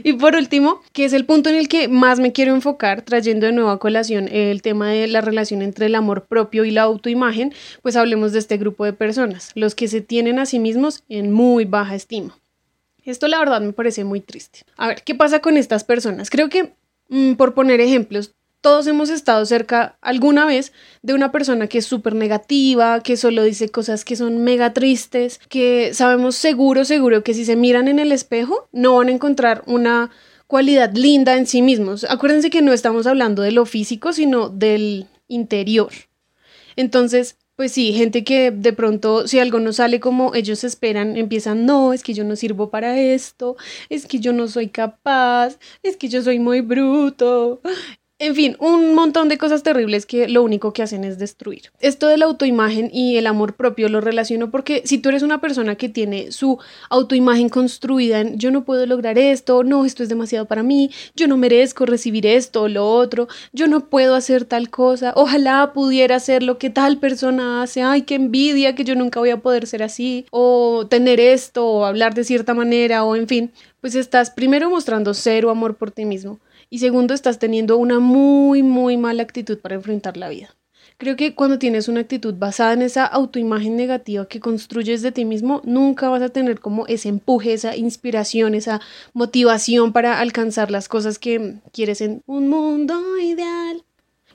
y 0.02 0.12
por 0.14 0.34
último, 0.36 0.80
que 0.92 1.04
es 1.04 1.12
el 1.12 1.24
punto 1.24 1.50
en 1.50 1.56
el 1.56 1.68
que 1.68 1.88
más 1.88 2.20
me 2.20 2.32
quiero 2.32 2.54
enfocar, 2.54 3.02
trayendo 3.02 3.46
de 3.46 3.52
nuevo 3.52 3.70
a 3.70 3.78
colación 3.78 4.28
el 4.28 4.62
tema 4.62 4.90
de 4.90 5.06
la 5.06 5.20
relación 5.20 5.62
entre 5.62 5.86
el 5.86 5.94
amor 5.94 6.26
propio 6.26 6.64
y 6.64 6.70
la 6.70 6.82
autoimagen, 6.82 7.52
pues 7.82 7.96
hablemos 7.96 8.32
de 8.32 8.38
este 8.38 8.56
grupo 8.56 8.84
de 8.84 8.92
personas, 8.92 9.52
los 9.54 9.74
que 9.74 9.88
se 9.88 10.00
tienen 10.00 10.38
a 10.38 10.46
sí 10.46 10.58
mismos 10.58 11.04
en 11.08 11.32
muy 11.32 11.64
baja 11.64 11.94
estima. 11.94 12.38
Esto 13.04 13.28
la 13.28 13.38
verdad 13.38 13.60
me 13.60 13.72
parece 13.72 14.04
muy 14.04 14.20
triste. 14.20 14.60
A 14.76 14.88
ver, 14.88 15.02
¿qué 15.04 15.14
pasa 15.14 15.40
con 15.40 15.56
estas 15.56 15.84
personas? 15.84 16.30
Creo 16.30 16.48
que, 16.48 16.74
mm, 17.08 17.34
por 17.34 17.54
poner 17.54 17.80
ejemplos, 17.80 18.34
todos 18.60 18.86
hemos 18.86 19.10
estado 19.10 19.44
cerca 19.46 19.96
alguna 20.00 20.44
vez 20.44 20.72
de 21.02 21.14
una 21.14 21.32
persona 21.32 21.66
que 21.66 21.78
es 21.78 21.86
súper 21.86 22.14
negativa, 22.14 23.02
que 23.02 23.16
solo 23.16 23.42
dice 23.42 23.68
cosas 23.68 24.04
que 24.04 24.16
son 24.16 24.44
mega 24.44 24.72
tristes, 24.72 25.40
que 25.48 25.94
sabemos 25.94 26.36
seguro, 26.36 26.84
seguro 26.84 27.24
que 27.24 27.34
si 27.34 27.44
se 27.44 27.56
miran 27.56 27.88
en 27.88 27.98
el 27.98 28.12
espejo 28.12 28.68
no 28.72 28.96
van 28.96 29.08
a 29.08 29.12
encontrar 29.12 29.62
una 29.66 30.10
cualidad 30.46 30.92
linda 30.94 31.36
en 31.36 31.46
sí 31.46 31.62
mismos. 31.62 32.04
Acuérdense 32.04 32.50
que 32.50 32.62
no 32.62 32.72
estamos 32.72 33.06
hablando 33.06 33.42
de 33.42 33.52
lo 33.52 33.66
físico, 33.66 34.12
sino 34.12 34.48
del 34.48 35.06
interior. 35.28 35.92
Entonces, 36.76 37.36
pues 37.60 37.72
sí, 37.72 37.92
gente 37.92 38.24
que 38.24 38.50
de 38.50 38.72
pronto 38.72 39.28
si 39.28 39.38
algo 39.38 39.60
no 39.60 39.74
sale 39.74 40.00
como 40.00 40.34
ellos 40.34 40.64
esperan, 40.64 41.18
empiezan, 41.18 41.66
no, 41.66 41.92
es 41.92 42.02
que 42.02 42.14
yo 42.14 42.24
no 42.24 42.34
sirvo 42.34 42.70
para 42.70 42.98
esto, 42.98 43.56
es 43.90 44.06
que 44.06 44.18
yo 44.18 44.32
no 44.32 44.48
soy 44.48 44.68
capaz, 44.68 45.58
es 45.82 45.98
que 45.98 46.08
yo 46.08 46.22
soy 46.22 46.38
muy 46.38 46.62
bruto, 46.62 47.60
en 48.20 48.34
fin, 48.34 48.54
un 48.60 48.94
montón 48.94 49.30
de 49.30 49.38
cosas 49.38 49.62
terribles 49.62 50.04
que 50.04 50.28
lo 50.28 50.42
único 50.42 50.74
que 50.74 50.82
hacen 50.82 51.04
es 51.04 51.18
destruir. 51.18 51.72
Esto 51.80 52.06
de 52.06 52.18
la 52.18 52.26
autoimagen 52.26 52.90
y 52.92 53.16
el 53.16 53.26
amor 53.26 53.54
propio 53.54 53.88
lo 53.88 54.02
relaciono 54.02 54.50
porque 54.50 54.82
si 54.84 54.98
tú 54.98 55.08
eres 55.08 55.22
una 55.22 55.40
persona 55.40 55.76
que 55.76 55.88
tiene 55.88 56.30
su 56.30 56.58
autoimagen 56.90 57.48
construida 57.48 58.20
en 58.20 58.38
yo 58.38 58.50
no 58.50 58.62
puedo 58.64 58.84
lograr 58.84 59.16
esto, 59.16 59.64
no, 59.64 59.86
esto 59.86 60.02
es 60.02 60.10
demasiado 60.10 60.44
para 60.44 60.62
mí, 60.62 60.90
yo 61.16 61.28
no 61.28 61.38
merezco 61.38 61.86
recibir 61.86 62.26
esto 62.26 62.62
o 62.62 62.68
lo 62.68 62.86
otro, 62.86 63.26
yo 63.54 63.68
no 63.68 63.88
puedo 63.88 64.14
hacer 64.14 64.44
tal 64.44 64.68
cosa, 64.68 65.14
ojalá 65.16 65.72
pudiera 65.72 66.16
hacer 66.16 66.42
lo 66.42 66.58
que 66.58 66.68
tal 66.68 66.98
persona 66.98 67.62
hace, 67.62 67.82
ay, 67.82 68.02
qué 68.02 68.16
envidia 68.16 68.74
que 68.74 68.84
yo 68.84 68.94
nunca 68.96 69.18
voy 69.18 69.30
a 69.30 69.38
poder 69.38 69.66
ser 69.66 69.82
así, 69.82 70.26
o 70.30 70.86
tener 70.90 71.20
esto, 71.20 71.66
o 71.66 71.84
hablar 71.86 72.12
de 72.12 72.24
cierta 72.24 72.52
manera, 72.52 73.02
o 73.02 73.16
en 73.16 73.26
fin, 73.26 73.50
pues 73.80 73.94
estás 73.94 74.30
primero 74.30 74.68
mostrando 74.68 75.14
cero 75.14 75.48
amor 75.48 75.76
por 75.76 75.90
ti 75.90 76.04
mismo 76.04 76.38
y 76.70 76.78
segundo, 76.78 77.12
estás 77.12 77.38
teniendo 77.38 77.76
una 77.76 77.98
muy, 77.98 78.62
muy 78.62 78.96
mala 78.96 79.22
actitud 79.24 79.58
para 79.58 79.74
enfrentar 79.74 80.16
la 80.16 80.28
vida. 80.28 80.56
Creo 80.98 81.16
que 81.16 81.34
cuando 81.34 81.58
tienes 81.58 81.88
una 81.88 82.00
actitud 82.00 82.34
basada 82.34 82.74
en 82.74 82.82
esa 82.82 83.06
autoimagen 83.06 83.74
negativa 83.74 84.28
que 84.28 84.38
construyes 84.38 85.02
de 85.02 85.12
ti 85.12 85.24
mismo, 85.24 85.62
nunca 85.64 86.08
vas 86.10 86.22
a 86.22 86.28
tener 86.28 86.60
como 86.60 86.86
ese 86.86 87.08
empuje, 87.08 87.54
esa 87.54 87.74
inspiración, 87.74 88.54
esa 88.54 88.80
motivación 89.14 89.92
para 89.92 90.20
alcanzar 90.20 90.70
las 90.70 90.88
cosas 90.88 91.18
que 91.18 91.54
quieres 91.72 92.02
en 92.02 92.22
un 92.26 92.48
mundo 92.48 93.18
ideal. 93.18 93.82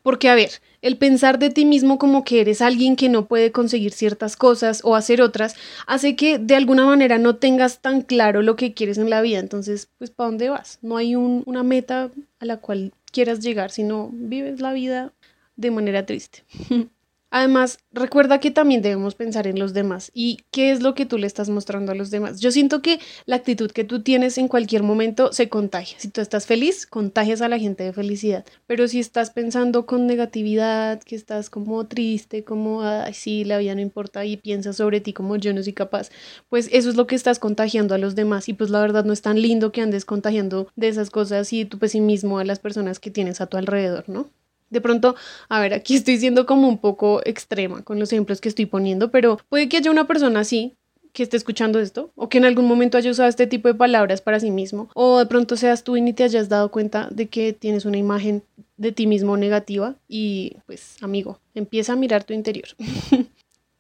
Porque, 0.06 0.30
a 0.30 0.36
ver, 0.36 0.52
el 0.84 0.98
pensar 1.00 1.40
de 1.40 1.50
ti 1.50 1.66
mismo 1.66 1.98
como 1.98 2.24
que 2.24 2.40
eres 2.40 2.62
alguien 2.62 2.96
que 2.96 3.10
no 3.10 3.26
puede 3.28 3.52
conseguir 3.52 3.92
ciertas 3.92 4.36
cosas 4.38 4.82
o 4.84 4.96
hacer 4.96 5.20
otras, 5.20 5.56
hace 5.88 6.16
que 6.16 6.38
de 6.38 6.54
alguna 6.54 6.86
manera 6.86 7.18
no 7.18 7.38
tengas 7.38 7.82
tan 7.82 8.02
claro 8.02 8.44
lo 8.44 8.56
que 8.56 8.76
quieres 8.76 9.00
en 9.00 9.10
la 9.10 9.24
vida. 9.24 9.40
Entonces, 9.40 9.90
pues, 9.98 10.12
¿para 10.12 10.30
dónde 10.30 10.50
vas? 10.50 10.78
No 10.84 10.98
hay 10.98 11.16
una 11.16 11.64
meta 11.64 12.12
a 12.40 12.46
la 12.46 12.58
cual 12.58 12.94
quieras 13.12 13.40
llegar, 13.40 13.72
sino 13.72 14.12
vives 14.14 14.62
la 14.62 14.74
vida 14.74 15.12
de 15.56 15.72
manera 15.72 16.06
triste. 16.06 16.44
Además, 17.32 17.80
recuerda 17.92 18.40
que 18.40 18.50
también 18.50 18.82
debemos 18.82 19.14
pensar 19.16 19.46
en 19.46 19.60
los 19.60 19.74
demás 19.74 20.10
y 20.14 20.38
qué 20.52 20.72
es 20.72 20.82
lo 20.82 20.96
que 20.96 21.06
tú 21.06 21.18
le 21.18 21.28
estás 21.28 21.50
mostrando 21.50 21.92
a 21.92 21.96
los 21.96 22.10
demás. 22.10 22.40
Yo 22.40 22.50
siento 22.50 22.82
que 22.82 23.00
la 23.26 23.36
actitud 23.36 23.72
que 23.72 23.84
tú 23.84 24.02
tienes 24.04 24.38
en 24.38 24.48
cualquier 24.48 24.84
momento 24.84 25.34
se 25.34 25.50
contagia. 25.50 26.00
Si 26.00 26.08
tú 26.08 26.22
estás 26.22 26.46
feliz, 26.46 26.86
contagias 26.88 27.42
a 27.42 27.50
la 27.50 27.60
gente 27.60 27.84
de 27.84 27.92
felicidad. 27.92 28.46
Pero 28.68 28.88
si 28.88 29.00
estás 29.02 29.32
pensando 29.32 29.86
con 29.86 30.08
negatividad, 30.08 31.02
que 31.04 31.16
estás 31.16 31.50
como 31.50 31.86
triste, 31.88 32.46
como, 32.46 32.84
ay, 32.84 33.14
sí, 33.14 33.44
la 33.44 33.58
vida 33.58 33.76
no 33.76 33.82
importa 33.82 34.24
y 34.24 34.38
piensas 34.38 34.78
sobre 34.78 35.02
ti 35.02 35.12
como 35.12 35.36
yo 35.36 35.54
no 35.54 35.62
soy 35.62 35.74
capaz, 35.74 36.10
pues 36.48 36.70
eso 36.72 36.90
es 36.90 36.96
lo 36.96 37.06
que 37.06 37.16
estás 37.16 37.40
contagiando 37.40 37.96
a 37.96 37.98
los 37.98 38.16
demás. 38.16 38.48
Y 38.48 38.54
pues 38.54 38.70
la 38.70 38.80
verdad 38.80 39.04
no 39.04 39.12
es 39.12 39.22
tan 39.22 39.42
lindo 39.42 39.74
que 39.74 39.82
andes 39.82 40.06
contagiando 40.06 40.70
de 40.76 40.88
esas 40.88 41.10
cosas 41.10 41.52
y 41.52 41.66
tu 41.66 41.80
pesimismo 41.80 42.40
a 42.40 42.46
las 42.46 42.60
personas 42.60 43.00
que 43.00 43.12
tienes 43.12 43.42
a 43.42 43.48
tu 43.48 43.58
alrededor, 43.58 44.08
¿no? 44.08 44.30
De 44.70 44.82
pronto, 44.82 45.16
a 45.50 45.60
ver, 45.60 45.74
aquí 45.74 45.96
estoy 45.96 46.18
siendo 46.18 46.46
como 46.46 46.68
un 46.68 46.78
poco 46.78 47.22
extrema 47.26 47.84
con 47.84 48.00
los 48.00 48.12
ejemplos 48.12 48.42
que 48.42 48.50
estoy 48.50 48.66
poniendo, 48.66 49.12
pero 49.12 49.40
puede 49.50 49.70
que 49.70 49.78
haya 49.78 49.92
una 49.92 50.08
persona 50.08 50.42
así 50.42 50.76
que 51.16 51.24
esté 51.24 51.38
escuchando 51.38 51.80
esto, 51.80 52.12
o 52.16 52.28
que 52.28 52.38
en 52.38 52.46
algún 52.46 52.68
momento 52.68 52.98
haya 52.98 53.10
usado 53.10 53.30
este 53.30 53.48
tipo 53.48 53.70
de 53.70 53.74
palabras 53.74 54.22
para 54.22 54.40
sí 54.40 54.52
mismo, 54.52 54.90
o 54.94 55.20
de 55.20 55.26
pronto 55.26 55.56
seas 55.56 55.84
tú 55.84 55.96
y 55.96 56.02
ni 56.02 56.12
te 56.12 56.26
hayas 56.26 56.50
dado 56.50 56.70
cuenta 56.70 57.08
de 57.10 57.28
que 57.28 57.54
tienes 57.54 57.86
una 57.86 57.98
imagen 57.98 58.44
de 58.76 58.92
ti 58.92 59.08
mismo 59.08 59.38
negativa 59.38 59.96
y 60.10 60.58
pues 60.66 60.98
amigo, 61.02 61.40
empieza 61.56 61.94
a 61.94 61.96
mirar 61.96 62.26
tu 62.26 62.34
interior. 62.34 62.68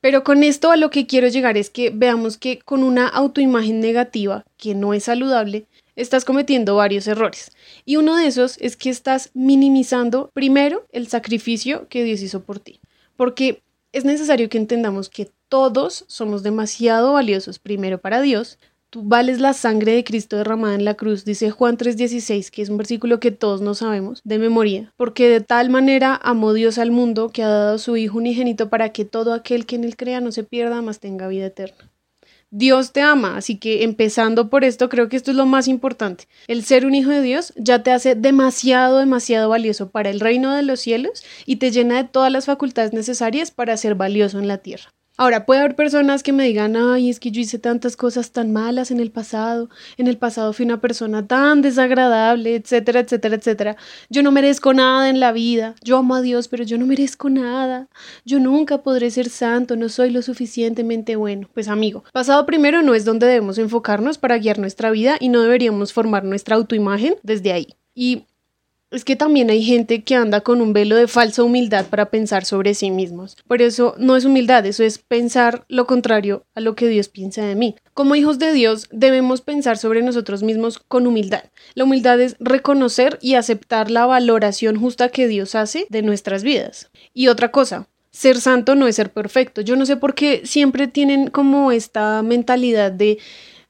Pero 0.01 0.23
con 0.23 0.43
esto 0.43 0.71
a 0.71 0.77
lo 0.77 0.91
que 0.91 1.07
quiero 1.07 1.27
llegar 1.27 1.57
es 1.57 1.69
que 1.69 1.89
veamos 1.89 2.37
que 2.37 2.59
con 2.59 2.83
una 2.83 3.07
autoimagen 3.07 3.79
negativa 3.79 4.45
que 4.55 4.75
no 4.75 4.93
es 4.93 5.05
saludable, 5.05 5.65
estás 5.95 6.25
cometiendo 6.25 6.75
varios 6.75 7.07
errores. 7.07 7.51
Y 7.85 7.97
uno 7.97 8.15
de 8.15 8.27
esos 8.27 8.57
es 8.59 8.77
que 8.77 8.89
estás 8.89 9.31
minimizando 9.33 10.29
primero 10.33 10.85
el 10.91 11.07
sacrificio 11.07 11.87
que 11.89 12.03
Dios 12.03 12.21
hizo 12.21 12.43
por 12.43 12.59
ti. 12.59 12.79
Porque 13.15 13.63
es 13.91 14.05
necesario 14.05 14.49
que 14.49 14.57
entendamos 14.57 15.09
que 15.09 15.29
todos 15.47 16.05
somos 16.07 16.43
demasiado 16.43 17.13
valiosos, 17.13 17.59
primero 17.59 17.99
para 17.99 18.21
Dios, 18.21 18.57
Tú 18.95 19.03
vales 19.03 19.41
la 19.41 19.51
sangre 19.51 19.91
de 19.93 20.05
Cristo 20.05 20.37
derramada 20.37 20.73
en 20.73 20.85
la 20.85 20.93
cruz, 20.93 21.25
dice 21.25 21.51
Juan 21.51 21.75
3:16, 21.75 22.49
que 22.49 22.61
es 22.61 22.69
un 22.69 22.77
versículo 22.77 23.19
que 23.19 23.31
todos 23.31 23.59
no 23.59 23.73
sabemos 23.75 24.21
de 24.23 24.39
memoria, 24.39 24.93
porque 24.95 25.27
de 25.27 25.41
tal 25.41 25.69
manera 25.69 26.17
amó 26.23 26.53
Dios 26.53 26.77
al 26.77 26.91
mundo 26.91 27.29
que 27.29 27.43
ha 27.43 27.49
dado 27.49 27.75
a 27.75 27.77
su 27.77 27.97
Hijo 27.97 28.19
unigénito 28.19 28.69
para 28.69 28.93
que 28.93 29.03
todo 29.03 29.33
aquel 29.33 29.65
que 29.65 29.75
en 29.75 29.83
él 29.83 29.97
crea 29.97 30.21
no 30.21 30.31
se 30.31 30.45
pierda, 30.45 30.81
mas 30.81 31.01
tenga 31.01 31.27
vida 31.27 31.47
eterna. 31.47 31.91
Dios 32.57 32.93
te 32.93 33.01
ama, 33.01 33.35
así 33.35 33.57
que 33.57 33.83
empezando 33.83 34.49
por 34.49 34.63
esto, 34.63 34.87
creo 34.87 35.09
que 35.09 35.17
esto 35.17 35.31
es 35.31 35.35
lo 35.35 35.45
más 35.45 35.67
importante. 35.67 36.29
El 36.47 36.63
ser 36.63 36.85
un 36.85 36.95
hijo 36.95 37.09
de 37.09 37.21
Dios 37.21 37.51
ya 37.57 37.83
te 37.83 37.91
hace 37.91 38.15
demasiado, 38.15 38.99
demasiado 38.99 39.49
valioso 39.49 39.89
para 39.89 40.09
el 40.09 40.21
reino 40.21 40.55
de 40.55 40.63
los 40.63 40.79
cielos 40.79 41.25
y 41.45 41.57
te 41.57 41.71
llena 41.71 41.97
de 41.97 42.07
todas 42.07 42.31
las 42.31 42.45
facultades 42.45 42.93
necesarias 42.93 43.51
para 43.51 43.75
ser 43.75 43.95
valioso 43.95 44.39
en 44.39 44.47
la 44.47 44.59
tierra. 44.59 44.94
Ahora, 45.17 45.45
puede 45.45 45.61
haber 45.61 45.75
personas 45.77 46.23
que 46.23 46.33
me 46.33 46.43
digan, 46.43 46.75
ay, 46.75 47.09
es 47.09 47.21
que 47.21 47.31
yo 47.31 47.39
hice 47.39 47.57
tantas 47.57 47.95
cosas 47.95 48.31
tan 48.31 48.51
malas 48.51 48.91
en 48.91 48.99
el 48.99 49.11
pasado, 49.11 49.69
en 49.95 50.07
el 50.07 50.17
pasado 50.17 50.51
fui 50.51 50.65
una 50.65 50.81
persona 50.81 51.25
tan 51.25 51.61
desagradable, 51.61 52.55
etcétera, 52.55 52.99
etcétera, 52.99 53.35
etcétera. 53.35 53.77
Yo 54.09 54.23
no 54.23 54.31
merezco 54.31 54.73
nada 54.73 55.09
en 55.09 55.21
la 55.21 55.31
vida, 55.31 55.75
yo 55.81 55.97
amo 55.97 56.15
a 56.15 56.21
Dios, 56.21 56.49
pero 56.49 56.65
yo 56.65 56.77
no 56.77 56.85
merezco 56.85 57.29
nada. 57.29 57.87
Yo 58.25 58.39
nunca 58.39 58.83
podré 58.83 59.09
ser 59.09 59.29
santo, 59.29 59.77
no 59.77 59.87
soy 59.87 60.09
lo 60.09 60.21
suficientemente 60.21 61.15
bueno. 61.15 61.49
Pues 61.53 61.69
amigo, 61.69 62.03
pasado 62.11 62.45
primero 62.45 62.81
no 62.81 62.93
es 62.93 63.05
donde 63.05 63.27
debemos 63.27 63.57
enfocarnos 63.57 64.17
para 64.17 64.37
guiar 64.37 64.59
nuestra 64.59 64.91
vida 64.91 65.15
y 65.19 65.29
no 65.29 65.41
deberíamos 65.41 65.93
formar 65.93 66.25
nuestra 66.25 66.57
autoimagen 66.57 67.15
desde 67.23 67.53
ahí. 67.53 67.67
Y 67.93 68.25
es 68.91 69.03
que 69.03 69.15
también 69.15 69.49
hay 69.49 69.63
gente 69.63 70.03
que 70.03 70.15
anda 70.15 70.41
con 70.41 70.61
un 70.61 70.73
velo 70.73 70.95
de 70.95 71.07
falsa 71.07 71.43
humildad 71.43 71.87
para 71.87 72.09
pensar 72.09 72.45
sobre 72.45 72.73
sí 72.73 72.91
mismos. 72.91 73.35
Por 73.47 73.61
eso 73.61 73.95
no 73.97 74.15
es 74.15 74.25
humildad, 74.25 74.65
eso 74.65 74.83
es 74.83 74.99
pensar 74.99 75.65
lo 75.67 75.85
contrario 75.87 76.45
a 76.55 76.61
lo 76.61 76.75
que 76.75 76.87
Dios 76.87 77.09
piensa 77.09 77.43
de 77.43 77.55
mí. 77.55 77.75
Como 77.93 78.15
hijos 78.15 78.39
de 78.39 78.53
Dios 78.53 78.87
debemos 78.91 79.41
pensar 79.41 79.77
sobre 79.77 80.01
nosotros 80.01 80.43
mismos 80.43 80.79
con 80.79 81.07
humildad. 81.07 81.45
La 81.73 81.83
humildad 81.83 82.19
es 82.21 82.35
reconocer 82.39 83.17
y 83.21 83.35
aceptar 83.35 83.91
la 83.91 84.05
valoración 84.05 84.79
justa 84.79 85.09
que 85.09 85.27
Dios 85.27 85.55
hace 85.55 85.87
de 85.89 86.01
nuestras 86.01 86.43
vidas. 86.43 86.89
Y 87.13 87.27
otra 87.27 87.51
cosa, 87.51 87.87
ser 88.11 88.39
santo 88.39 88.75
no 88.75 88.87
es 88.87 88.95
ser 88.95 89.11
perfecto. 89.11 89.61
Yo 89.61 89.75
no 89.75 89.85
sé 89.85 89.97
por 89.97 90.15
qué 90.15 90.41
siempre 90.45 90.87
tienen 90.87 91.29
como 91.29 91.71
esta 91.71 92.21
mentalidad 92.21 92.91
de, 92.91 93.17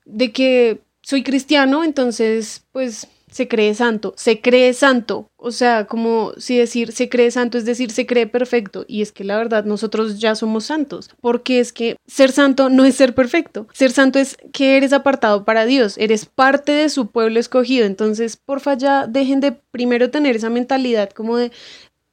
de 0.06 0.32
que 0.32 0.82
soy 1.02 1.24
cristiano, 1.24 1.84
entonces 1.84 2.64
pues 2.72 3.08
se 3.36 3.50
cree 3.50 3.76
santo, 3.76 4.14
se 4.16 4.40
cree 4.40 4.74
santo, 4.74 5.30
o 5.36 5.52
sea, 5.52 5.88
como 5.88 6.32
si 6.38 6.58
decir 6.58 6.94
se 6.94 7.10
cree 7.10 7.32
santo 7.32 7.58
es 7.58 7.66
decir 7.66 7.92
se 7.92 8.06
cree 8.06 8.28
perfecto, 8.28 8.86
y 8.88 9.02
es 9.02 9.12
que 9.12 9.26
la 9.26 9.36
verdad 9.36 9.66
nosotros 9.66 10.22
ya 10.22 10.36
somos 10.36 10.64
santos, 10.64 11.10
porque 11.20 11.60
es 11.60 11.74
que 11.74 11.98
ser 12.08 12.32
santo 12.32 12.70
no 12.70 12.86
es 12.86 12.96
ser 12.96 13.14
perfecto, 13.14 13.68
ser 13.74 13.92
santo 13.92 14.20
es 14.20 14.38
que 14.54 14.78
eres 14.78 14.94
apartado 14.94 15.44
para 15.44 15.66
Dios, 15.66 15.98
eres 15.98 16.26
parte 16.26 16.72
de 16.72 16.88
su 16.88 17.08
pueblo 17.08 17.38
escogido, 17.38 17.86
entonces 17.86 18.38
porfa 18.38 18.76
ya 18.76 19.06
dejen 19.06 19.42
de 19.42 19.52
primero 19.52 20.10
tener 20.10 20.38
esa 20.38 20.50
mentalidad 20.50 21.10
como 21.10 21.36
de 21.36 21.52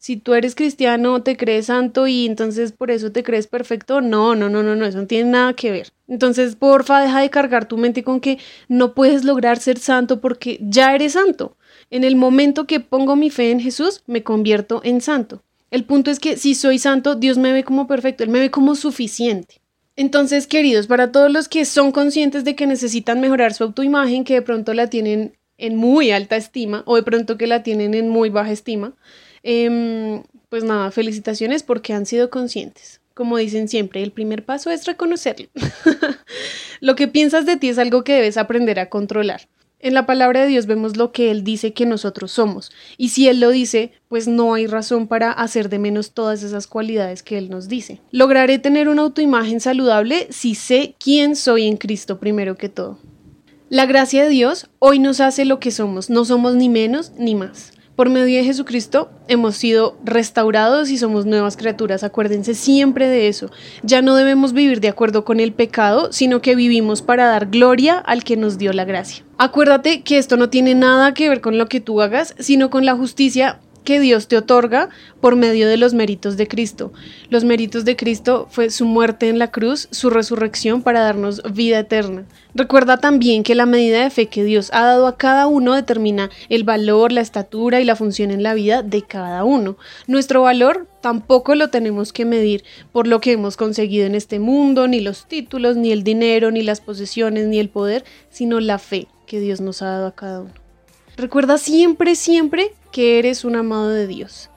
si 0.03 0.17
tú 0.17 0.35
eres 0.35 0.57
cristiano, 0.57 1.23
te 1.23 1.37
crees 1.37 1.67
santo 1.67 2.09
y 2.09 2.27
entonces 2.27 2.73
por 2.73 2.91
eso 2.91 3.13
te 3.13 3.23
crees 3.23 3.47
perfecto. 3.47 4.01
No, 4.01 4.35
no, 4.35 4.49
no, 4.49 4.65
no, 4.65 4.75
no, 4.75 4.85
eso 4.85 4.99
no 4.99 5.07
tiene 5.07 5.31
nada 5.31 5.53
que 5.53 5.71
ver. 5.71 5.93
Entonces, 6.09 6.57
porfa, 6.57 7.01
deja 7.01 7.21
de 7.21 7.31
cargar 7.31 7.69
tu 7.69 7.79
mente 7.79 8.03
con 8.03 8.19
que 8.19 8.39
no 8.67 8.95
puedes 8.95 9.23
lograr 9.23 9.61
ser 9.61 9.79
santo 9.79 10.21
porque 10.21 10.59
ya 10.61 10.93
eres 10.93 11.13
santo. 11.13 11.57
En 11.89 12.03
el 12.03 12.17
momento 12.17 12.67
que 12.67 12.81
pongo 12.81 13.15
mi 13.15 13.31
fe 13.31 13.53
en 13.53 13.61
Jesús, 13.61 14.03
me 14.09 14.25
convierto 14.25 14.81
en 14.83 15.01
santo. 15.01 15.45
El 15.71 15.85
punto 15.85 16.11
es 16.11 16.19
que 16.19 16.37
si 16.37 16.57
soy 16.57 16.81
santo, 16.81 17.15
Dios 17.15 17.39
me 17.39 17.53
ve 17.53 17.63
como 17.63 17.87
perfecto, 17.87 18.25
Él 18.25 18.31
me 18.31 18.41
ve 18.41 18.51
como 18.51 18.75
suficiente. 18.75 19.61
Entonces, 19.95 20.49
queridos, 20.49 20.89
para 20.89 21.13
todos 21.13 21.31
los 21.31 21.47
que 21.47 21.65
son 21.65 21.93
conscientes 21.93 22.43
de 22.43 22.57
que 22.57 22.67
necesitan 22.67 23.21
mejorar 23.21 23.55
su 23.55 23.63
autoimagen, 23.63 24.25
que 24.25 24.35
de 24.35 24.43
pronto 24.43 24.75
la 24.75 24.91
tienen 24.91 25.37
en 25.59 25.77
muy 25.77 26.11
alta 26.11 26.35
estima 26.35 26.83
o 26.87 26.97
de 26.97 27.05
pronto 27.05 27.39
que 27.39 27.47
la 27.47 27.63
tienen 27.63 27.95
en 27.95 28.09
muy 28.09 28.31
baja 28.31 28.51
estima, 28.51 28.95
Em, 29.43 30.23
pues 30.49 30.65
nada, 30.65 30.91
felicitaciones 30.91 31.63
porque 31.63 31.93
han 31.93 32.07
sido 32.07 32.31
conscientes. 32.31 33.01
Como 33.15 33.37
dicen 33.37 33.69
siempre, 33.69 34.03
el 34.03 34.13
primer 34.13 34.45
paso 34.45 34.71
es 34.71 34.87
reconocerlo. 34.87 35.49
lo 36.81 36.95
que 36.95 37.09
piensas 37.09 37.45
de 37.45 37.57
ti 37.57 37.69
es 37.69 37.79
algo 37.79 38.05
que 38.05 38.15
debes 38.15 38.37
aprender 38.37 38.79
a 38.79 38.89
controlar. 38.89 39.49
En 39.83 39.95
la 39.95 40.07
palabra 40.07 40.43
de 40.43 40.47
Dios 40.47 40.67
vemos 40.67 40.97
lo 40.97 41.11
que 41.11 41.33
Él 41.33 41.43
dice 41.43 41.73
que 41.73 41.87
nosotros 41.87 42.31
somos. 42.31 42.71
Y 42.97 43.09
si 43.09 43.29
Él 43.29 43.41
lo 43.41 43.51
dice, 43.51 43.91
pues 44.09 44.29
no 44.29 44.55
hay 44.55 44.69
razón 44.69 45.09
para 45.09 45.33
hacer 45.33 45.69
de 45.69 45.81
menos 45.81 46.13
todas 46.13 46.45
esas 46.45 46.69
cualidades 46.69 47.25
que 47.25 47.37
Él 47.37 47.51
nos 47.51 47.69
dice. 47.69 48.01
Lograré 48.13 48.61
tener 48.61 48.89
una 48.89 49.03
autoimagen 49.03 49.59
saludable 49.59 50.29
si 50.31 50.55
sé 50.55 50.95
quién 51.01 51.35
soy 51.35 51.67
en 51.67 51.77
Cristo 51.77 52.21
primero 52.21 52.57
que 52.57 52.69
todo. 52.69 52.99
La 53.71 53.87
gracia 53.87 54.23
de 54.23 54.29
Dios 54.29 54.71
hoy 54.79 55.01
nos 55.01 55.21
hace 55.21 55.45
lo 55.45 55.59
que 55.59 55.73
somos, 55.73 56.11
no 56.11 56.25
somos 56.25 56.55
ni 56.55 56.69
menos 56.69 57.11
ni 57.19 57.35
más. 57.35 57.72
Por 57.97 58.09
medio 58.09 58.39
de 58.39 58.45
Jesucristo 58.45 59.11
hemos 59.29 59.57
sido 59.57 59.99
restaurados 60.03 60.89
y 60.89 60.97
somos 60.97 61.27
nuevas 61.27 61.59
criaturas. 61.59 62.03
Acuérdense 62.03 62.55
siempre 62.55 63.07
de 63.07 63.29
eso. 63.29 63.51
Ya 63.83 64.01
no 64.01 64.17
debemos 64.17 64.55
vivir 64.55 64.81
de 64.81 64.89
acuerdo 64.89 65.27
con 65.27 65.41
el 65.41 65.53
pecado, 65.53 66.11
sino 66.11 66.41
que 66.41 66.55
vivimos 66.55 67.03
para 67.03 67.27
dar 67.27 67.49
gloria 67.51 67.99
al 67.99 68.25
que 68.25 68.39
nos 68.39 68.57
dio 68.57 68.73
la 68.73 68.87
gracia. 68.87 69.25
Acuérdate 69.37 70.03
que 70.03 70.17
esto 70.17 70.39
no 70.39 70.49
tiene 70.49 70.75
nada 70.75 71.13
que 71.13 71.29
ver 71.29 71.43
con 71.43 71.59
lo 71.59 71.67
que 71.67 71.81
tú 71.81 72.01
hagas, 72.01 72.35
sino 72.39 72.71
con 72.71 72.87
la 72.87 72.97
justicia 72.97 73.61
que 73.85 74.01
Dios 74.01 74.29
te 74.29 74.37
otorga 74.37 74.89
por 75.21 75.37
medio 75.37 75.69
de 75.69 75.77
los 75.77 75.95
méritos 75.95 76.37
de 76.37 76.49
Cristo. 76.49 76.93
Los 77.31 77.45
méritos 77.45 77.85
de 77.85 77.97
Cristo 77.97 78.47
fue 78.51 78.71
su 78.71 78.85
muerte 78.85 79.29
en 79.29 79.39
la 79.39 79.51
cruz, 79.51 79.89
su 79.91 80.11
resurrección 80.11 80.83
para 80.83 81.01
darnos 81.01 81.43
vida 81.53 81.81
eterna. 81.81 82.25
Recuerda 82.55 82.99
también 82.99 83.43
que 83.43 83.55
la 83.55 83.67
medida 83.67 84.03
de 84.03 84.11
fe 84.11 84.27
que 84.27 84.45
Dios 84.45 84.71
ha 84.73 84.83
dado 84.83 85.07
a 85.07 85.17
cada 85.17 85.47
uno 85.47 85.75
determina 85.75 86.31
el 86.49 86.65
valor, 86.65 87.11
la 87.11 87.23
estatura 87.23 87.81
y 87.81 87.85
la 87.85 87.97
función 87.97 88.31
en 88.31 88.43
la 88.43 88.55
vida 88.55 88.83
de 88.83 89.03
cada 89.03 89.45
uno. 89.45 89.77
Nuestro 90.07 90.43
valor 90.43 90.87
tampoco 91.01 91.55
lo 91.55 91.71
tenemos 91.71 92.13
que 92.13 92.25
medir 92.25 92.65
por 92.93 93.07
lo 93.07 93.21
que 93.21 93.33
hemos 93.33 93.57
conseguido 93.57 94.07
en 94.07 94.15
este 94.15 94.39
mundo, 94.39 94.87
ni 94.87 95.01
los 95.01 95.27
títulos, 95.27 95.77
ni 95.77 95.93
el 95.93 96.05
dinero, 96.05 96.51
ni 96.51 96.63
las 96.63 96.81
posesiones, 96.81 97.47
ni 97.47 97.59
el 97.59 97.71
poder, 97.71 98.05
sino 98.31 98.61
la 98.61 98.79
fe 98.79 99.09
que 99.27 99.41
Dios 99.41 99.61
nos 99.61 99.81
ha 99.81 99.87
dado 99.87 100.07
a 100.09 100.15
cada 100.15 100.43
uno. 100.43 100.53
Recuerda 101.17 101.59
siempre, 101.59 102.15
siempre 102.17 102.73
que 102.93 103.19
eres 103.19 103.45
un 103.45 103.57
amado 103.57 103.89
de 103.89 104.07
Dios. 104.07 104.51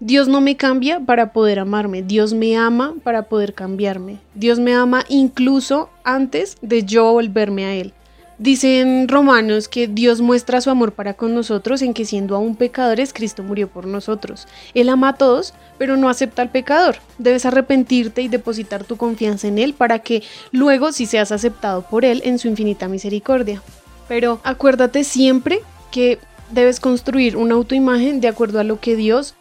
Dios 0.00 0.26
no 0.26 0.40
me 0.40 0.56
cambia 0.56 0.98
para 0.98 1.32
poder 1.32 1.60
amarme, 1.60 2.02
Dios 2.02 2.34
me 2.34 2.56
ama 2.56 2.94
para 3.04 3.28
poder 3.28 3.54
cambiarme. 3.54 4.18
Dios 4.34 4.58
me 4.58 4.74
ama 4.74 5.04
incluso 5.08 5.88
antes 6.02 6.56
de 6.60 6.82
yo 6.82 7.12
volverme 7.12 7.64
a 7.64 7.74
Él. 7.74 7.94
Dice 8.36 8.80
en 8.80 9.06
Romanos 9.06 9.68
que 9.68 9.86
Dios 9.86 10.20
muestra 10.20 10.60
su 10.60 10.68
amor 10.68 10.92
para 10.92 11.14
con 11.14 11.34
nosotros 11.34 11.82
en 11.82 11.94
que 11.94 12.04
siendo 12.04 12.34
aún 12.34 12.56
pecadores, 12.56 13.12
Cristo 13.12 13.44
murió 13.44 13.68
por 13.68 13.86
nosotros. 13.86 14.48
Él 14.74 14.88
ama 14.88 15.10
a 15.10 15.16
todos, 15.16 15.54
pero 15.78 15.96
no 15.96 16.08
acepta 16.08 16.42
al 16.42 16.50
pecador. 16.50 16.96
Debes 17.18 17.46
arrepentirte 17.46 18.22
y 18.22 18.28
depositar 18.28 18.82
tu 18.82 18.96
confianza 18.96 19.46
en 19.46 19.58
Él 19.58 19.72
para 19.72 20.00
que 20.00 20.24
luego 20.50 20.90
si 20.90 21.06
seas 21.06 21.30
aceptado 21.30 21.82
por 21.82 22.04
Él 22.04 22.22
en 22.24 22.40
su 22.40 22.48
infinita 22.48 22.88
misericordia. 22.88 23.62
Pero 24.08 24.40
acuérdate 24.42 25.04
siempre 25.04 25.60
que 25.92 26.18
debes 26.50 26.80
construir 26.80 27.36
una 27.36 27.54
autoimagen 27.54 28.20
de 28.20 28.28
acuerdo 28.28 28.60
a 28.60 28.64
lo 28.64 28.80
que 28.80 28.96
Dios 28.96 29.34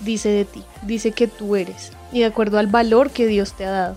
dice 0.00 0.28
de 0.28 0.44
ti, 0.44 0.62
dice 0.82 1.12
que 1.12 1.26
tú 1.26 1.56
eres 1.56 1.92
y 2.12 2.20
de 2.20 2.26
acuerdo 2.26 2.58
al 2.58 2.66
valor 2.66 3.10
que 3.10 3.26
Dios 3.26 3.52
te 3.54 3.64
ha 3.64 3.70
dado. 3.70 3.96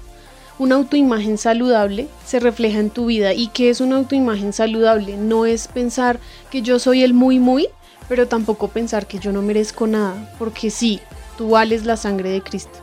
Una 0.58 0.76
autoimagen 0.76 1.38
saludable 1.38 2.08
se 2.26 2.40
refleja 2.40 2.80
en 2.80 2.90
tu 2.90 3.06
vida 3.06 3.34
y 3.34 3.48
que 3.48 3.70
es 3.70 3.80
una 3.80 3.96
autoimagen 3.96 4.52
saludable 4.52 5.16
no 5.16 5.46
es 5.46 5.70
pensar 5.70 6.20
que 6.52 6.62
yo 6.62 6.80
soy 6.80 7.04
el 7.04 7.14
muy 7.14 7.40
muy, 7.40 7.70
pero 8.10 8.28
tampoco 8.28 8.68
pensar 8.68 9.08
que 9.08 9.20
yo 9.20 9.32
no 9.32 9.42
merezco 9.42 9.88
nada, 9.88 10.34
porque 10.38 10.70
sí, 10.70 11.00
tú 11.38 11.52
vales 11.52 11.86
la 11.86 11.96
sangre 11.96 12.30
de 12.30 12.42
Cristo. 12.42 12.80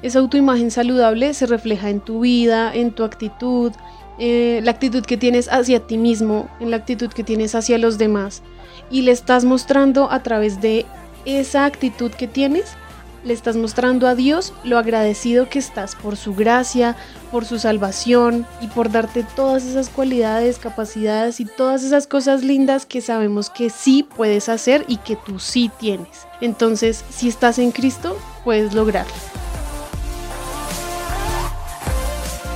Esa 0.00 0.20
autoimagen 0.20 0.70
saludable 0.70 1.34
se 1.34 1.46
refleja 1.46 1.90
en 1.90 2.00
tu 2.00 2.20
vida, 2.20 2.72
en 2.74 2.92
tu 2.92 3.04
actitud, 3.04 3.72
eh, 4.18 4.60
la 4.64 4.72
actitud 4.72 5.04
que 5.04 5.16
tienes 5.16 5.48
hacia 5.48 5.86
ti 5.86 5.96
mismo, 5.96 6.48
en 6.60 6.70
la 6.70 6.76
actitud 6.76 7.10
que 7.10 7.24
tienes 7.24 7.54
hacia 7.54 7.78
los 7.78 7.98
demás 7.98 8.42
y 8.90 9.02
le 9.02 9.12
estás 9.12 9.44
mostrando 9.44 10.10
a 10.10 10.22
través 10.22 10.60
de 10.60 10.86
esa 11.24 11.64
actitud 11.64 12.10
que 12.10 12.26
tienes, 12.26 12.76
le 13.24 13.34
estás 13.34 13.56
mostrando 13.56 14.06
a 14.06 14.14
Dios 14.14 14.52
lo 14.64 14.78
agradecido 14.78 15.48
que 15.48 15.58
estás 15.58 15.94
por 15.96 16.16
su 16.16 16.34
gracia, 16.34 16.96
por 17.30 17.44
su 17.44 17.58
salvación 17.58 18.46
y 18.60 18.68
por 18.68 18.90
darte 18.90 19.24
todas 19.36 19.64
esas 19.64 19.88
cualidades, 19.88 20.58
capacidades 20.58 21.40
y 21.40 21.44
todas 21.44 21.82
esas 21.82 22.06
cosas 22.06 22.42
lindas 22.42 22.86
que 22.86 23.00
sabemos 23.00 23.50
que 23.50 23.70
sí 23.70 24.06
puedes 24.16 24.48
hacer 24.48 24.84
y 24.88 24.96
que 24.98 25.16
tú 25.16 25.38
sí 25.38 25.70
tienes. 25.78 26.26
Entonces, 26.40 27.04
si 27.10 27.28
estás 27.28 27.58
en 27.58 27.72
Cristo, 27.72 28.16
puedes 28.44 28.72
lograrlo. 28.72 29.37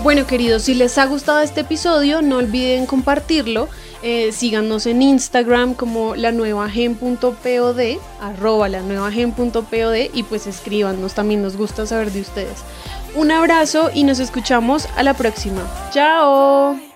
Bueno 0.02 0.26
queridos, 0.26 0.62
si 0.62 0.74
les 0.74 0.98
ha 0.98 1.06
gustado 1.06 1.40
este 1.40 1.60
episodio, 1.60 2.22
no 2.22 2.38
olviden 2.38 2.86
compartirlo 2.86 3.68
eh, 4.02 4.32
síganos 4.32 4.86
en 4.86 5.00
Instagram 5.00 5.74
como 5.74 6.16
la 6.16 6.32
nueva 6.32 6.68
gen.pod, 6.68 7.80
arroba 8.20 8.68
la 8.68 8.80
nueva 8.80 9.12
y 10.12 10.22
pues 10.24 10.48
escríbanos, 10.48 11.14
también 11.14 11.40
nos 11.40 11.56
gusta 11.56 11.86
saber 11.86 12.10
de 12.10 12.20
ustedes. 12.20 12.58
Un 13.14 13.30
abrazo 13.30 13.90
y 13.94 14.02
nos 14.02 14.18
escuchamos 14.18 14.88
a 14.96 15.04
la 15.04 15.14
próxima. 15.14 15.62
Chao. 15.92 16.91